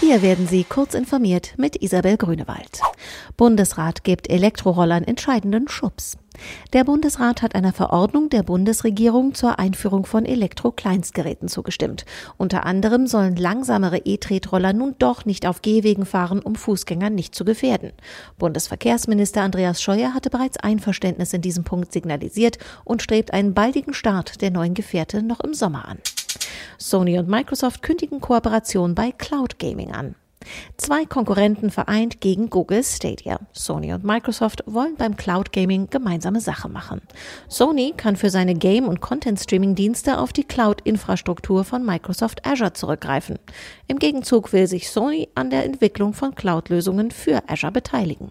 [0.00, 2.80] Hier werden Sie kurz informiert mit Isabel Grünewald.
[3.36, 6.16] Bundesrat gibt Elektrorollern entscheidenden Schubs.
[6.72, 12.04] Der Bundesrat hat einer Verordnung der Bundesregierung zur Einführung von Elektro-Kleinstgeräten zugestimmt.
[12.36, 17.44] Unter anderem sollen langsamere E-Tretroller nun doch nicht auf Gehwegen fahren, um Fußgänger nicht zu
[17.44, 17.90] gefährden.
[18.38, 24.42] Bundesverkehrsminister Andreas Scheuer hatte bereits Einverständnis in diesem Punkt signalisiert und strebt einen baldigen Start
[24.42, 25.98] der neuen Gefährte noch im Sommer an.
[26.78, 30.14] Sony und Microsoft kündigen Kooperation bei Cloud Gaming an.
[30.76, 33.40] Zwei Konkurrenten vereint gegen Google Stadia.
[33.52, 37.00] Sony und Microsoft wollen beim Cloud Gaming gemeinsame Sache machen.
[37.48, 43.38] Sony kann für seine Game- und Content-Streaming-Dienste auf die Cloud-Infrastruktur von Microsoft Azure zurückgreifen.
[43.86, 48.30] Im Gegenzug will sich Sony an der Entwicklung von Cloud-Lösungen für Azure beteiligen.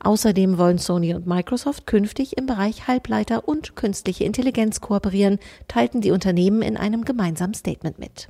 [0.00, 6.12] Außerdem wollen Sony und Microsoft künftig im Bereich Halbleiter und künstliche Intelligenz kooperieren, teilten die
[6.12, 8.28] Unternehmen in einem gemeinsamen Statement mit.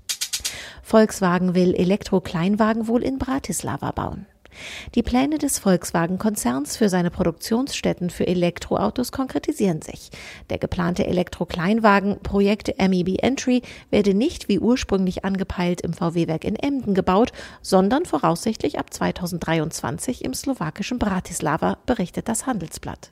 [0.82, 4.26] Volkswagen will Elektro-Kleinwagen wohl in Bratislava bauen.
[4.94, 10.10] Die Pläne des Volkswagen-Konzerns für seine Produktionsstätten für Elektroautos konkretisieren sich.
[10.50, 16.94] Der geplante Elektro-Kleinwagen Projekt MEB Entry werde nicht wie ursprünglich angepeilt im VW-Werk in Emden
[16.94, 17.32] gebaut,
[17.62, 23.10] sondern voraussichtlich ab 2023 im slowakischen Bratislava, berichtet das Handelsblatt.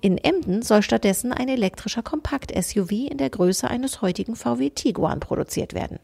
[0.00, 5.74] In Emden soll stattdessen ein elektrischer Kompakt-SUV in der Größe eines heutigen VW Tiguan produziert
[5.74, 5.98] werden.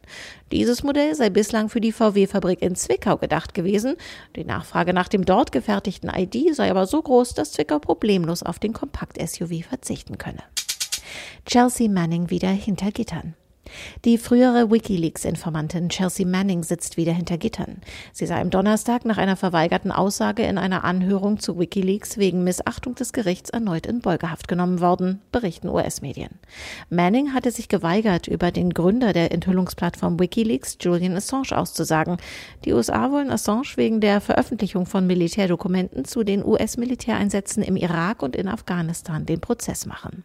[0.53, 3.97] Dieses Modell sei bislang für die VW-Fabrik in Zwickau gedacht gewesen.
[4.37, 8.59] Die Nachfrage nach dem dort gefertigten ID sei aber so groß, dass Zwickau problemlos auf
[8.59, 10.43] den Kompakt-SUV verzichten könne.
[11.47, 13.35] Chelsea Manning wieder hinter Gittern.
[14.05, 17.79] Die frühere Wikileaks-Informantin Chelsea Manning sitzt wieder hinter Gittern.
[18.13, 22.95] Sie sei am Donnerstag nach einer verweigerten Aussage in einer Anhörung zu Wikileaks wegen Missachtung
[22.95, 26.31] des Gerichts erneut in Beugehaft genommen worden, berichten US-Medien.
[26.91, 32.17] Manning hatte sich geweigert, über den Gründer der Enthüllungsplattform Wikileaks, Julian Assange, auszusagen.
[32.65, 38.37] Die USA wollen Assange wegen der Veröffentlichung von Militärdokumenten zu den US-Militäreinsätzen im Irak und
[38.37, 40.25] in Afghanistan den Prozess machen.